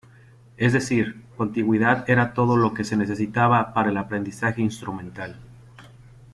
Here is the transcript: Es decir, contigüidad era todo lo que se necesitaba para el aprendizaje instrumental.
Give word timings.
Es 0.57 0.73
decir, 0.73 1.21
contigüidad 1.37 2.09
era 2.09 2.33
todo 2.33 2.57
lo 2.57 2.73
que 2.73 2.83
se 2.83 2.97
necesitaba 2.97 3.71
para 3.71 3.91
el 3.91 3.97
aprendizaje 3.97 4.59
instrumental. 4.63 5.39